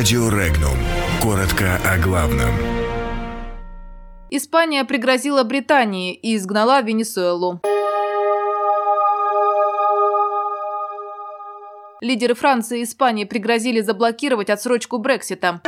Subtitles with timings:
[0.00, 0.78] Радио Регнум.
[1.22, 2.48] Коротко о главном.
[4.30, 7.60] Испания пригрозила Британии и изгнала Венесуэлу.
[12.00, 15.60] Лидеры Франции и Испании пригрозили заблокировать отсрочку Брексита.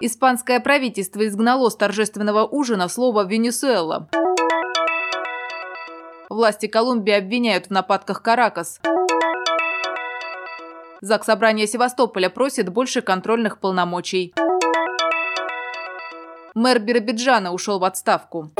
[0.00, 4.10] Испанское правительство изгнало с торжественного ужина слово «Венесуэла».
[6.28, 8.78] Власти Колумбии обвиняют в нападках Каракас.
[11.02, 14.34] ЗАГС Собрания Севастополя просит больше контрольных полномочий.
[16.54, 18.50] Мэр Биробиджана ушел в отставку.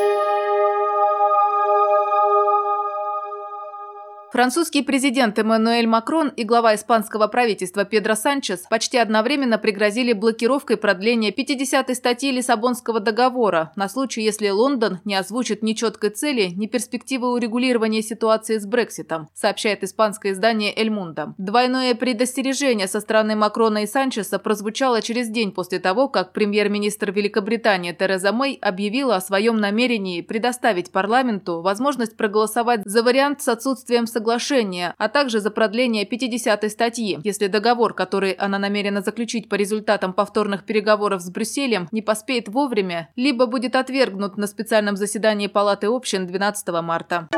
[4.32, 11.32] Французский президент Эммануэль Макрон и глава испанского правительства Педро Санчес почти одновременно пригрозили блокировкой продления
[11.32, 17.32] 50-й статьи Лиссабонского договора на случай, если Лондон не озвучит ни четкой цели, ни перспективы
[17.32, 21.34] урегулирования ситуации с Брекситом, сообщает испанское издание «Эль Мунда».
[21.36, 27.90] Двойное предостережение со стороны Макрона и Санчеса прозвучало через день после того, как премьер-министр Великобритании
[27.90, 34.19] Тереза Мэй объявила о своем намерении предоставить парламенту возможность проголосовать за вариант с отсутствием согласия
[34.20, 40.12] соглашения, а также за продление 50-й статьи, если договор, который она намерена заключить по результатам
[40.12, 46.26] повторных переговоров с Брюсселем, не поспеет вовремя, либо будет отвергнут на специальном заседании Палаты общин
[46.26, 47.28] 12 марта.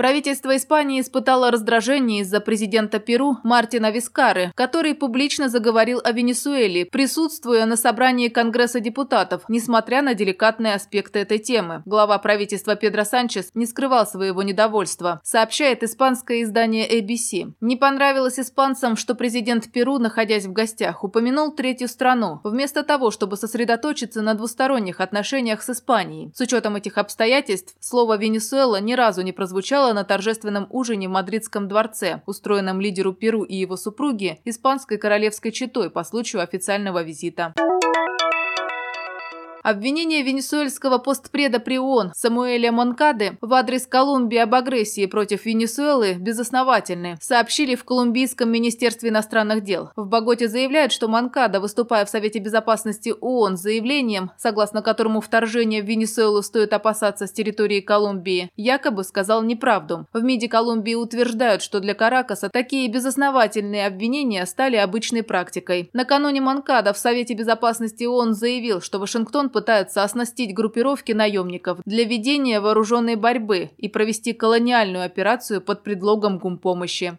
[0.00, 7.66] Правительство Испании испытало раздражение из-за президента Перу Мартина Вискары, который публично заговорил о Венесуэле, присутствуя
[7.66, 11.82] на собрании Конгресса депутатов, несмотря на деликатные аспекты этой темы.
[11.84, 17.52] Глава правительства Педро Санчес не скрывал своего недовольства, сообщает испанское издание ABC.
[17.60, 23.36] Не понравилось испанцам, что президент Перу, находясь в гостях, упомянул третью страну, вместо того, чтобы
[23.36, 26.32] сосредоточиться на двусторонних отношениях с Испанией.
[26.34, 31.68] С учетом этих обстоятельств, слово «Венесуэла» ни разу не прозвучало на торжественном ужине в Мадридском
[31.68, 37.54] дворце, устроенном лидеру Перу и его супруги, испанской королевской четой по случаю официального визита.
[39.62, 47.18] Обвинение венесуэльского постпреда при ООН Самуэля Монкады в адрес Колумбии об агрессии против Венесуэлы безосновательны,
[47.20, 49.90] сообщили в Колумбийском министерстве иностранных дел.
[49.96, 55.82] В Боготе заявляют, что Монкада, выступая в Совете безопасности ООН с заявлением, согласно которому вторжение
[55.82, 60.06] в Венесуэлу стоит опасаться с территории Колумбии, якобы сказал неправду.
[60.14, 65.90] В МИДе Колумбии утверждают, что для Каракаса такие безосновательные обвинения стали обычной практикой.
[65.92, 72.60] Накануне Монкада в Совете безопасности ООН заявил, что Вашингтон пытаются оснастить группировки наемников для ведения
[72.60, 77.18] вооруженной борьбы и провести колониальную операцию под предлогом гумпомощи.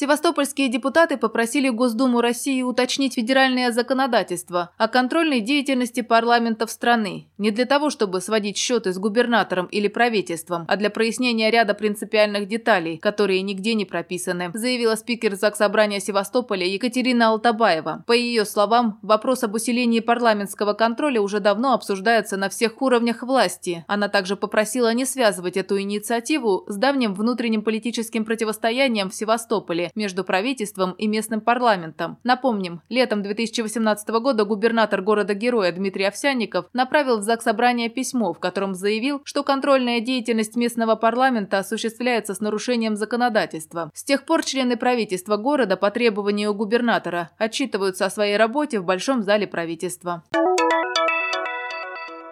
[0.00, 7.64] Севастопольские депутаты попросили Госдуму России уточнить федеральное законодательство о контрольной деятельности парламентов страны не для
[7.64, 13.42] того, чтобы сводить счеты с губернатором или правительством, а для прояснения ряда принципиальных деталей, которые
[13.42, 18.04] нигде не прописаны, заявила спикер Заксобрания Севастополя Екатерина Алтабаева.
[18.06, 23.84] По ее словам, вопрос об усилении парламентского контроля уже давно обсуждается на всех уровнях власти.
[23.88, 30.24] Она также попросила не связывать эту инициативу с давним внутренним политическим противостоянием в Севастополе между
[30.24, 32.18] правительством и местным парламентом.
[32.24, 38.74] Напомним, летом 2018 года губернатор города-героя Дмитрий Овсянников направил в ЗАГС Собрание письмо, в котором
[38.74, 43.90] заявил, что контрольная деятельность местного парламента осуществляется с нарушением законодательства.
[43.94, 49.22] С тех пор члены правительства города по требованию губернатора отчитываются о своей работе в Большом
[49.22, 50.24] зале правительства.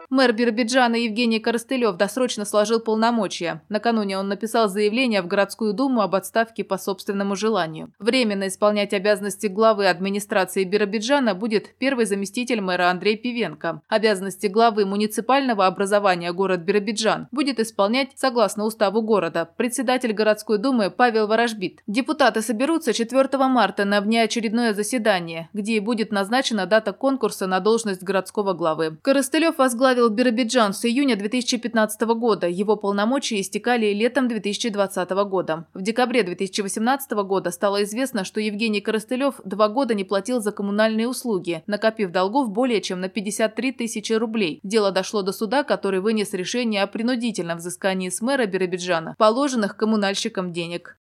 [0.09, 3.63] Мэр Биробиджана Евгений Коростылев досрочно сложил полномочия.
[3.69, 7.93] Накануне он написал заявление в городскую думу об отставке по собственному желанию.
[7.99, 13.83] Временно исполнять обязанности главы администрации Биробиджана будет первый заместитель мэра Андрей Пивенко.
[13.89, 21.27] Обязанности главы муниципального образования город Биробиджан будет исполнять согласно уставу города председатель городской думы Павел
[21.27, 21.83] Ворожбит.
[21.89, 28.05] Депутаты соберутся 4 марта на внеочередное заседание, где и будет назначена дата конкурса на должность
[28.05, 28.99] городского главы.
[29.03, 32.47] Коростылев возглавит возглавил Биробиджан с июня 2015 года.
[32.47, 35.67] Его полномочия истекали летом 2020 года.
[35.75, 41.09] В декабре 2018 года стало известно, что Евгений Коростылев два года не платил за коммунальные
[41.09, 44.61] услуги, накопив долгов более чем на 53 тысячи рублей.
[44.63, 50.53] Дело дошло до суда, который вынес решение о принудительном взыскании с мэра Биробиджана положенных коммунальщикам
[50.53, 50.99] денег.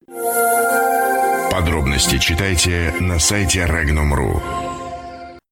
[1.52, 4.65] Подробности читайте на сайте Regnum.ru.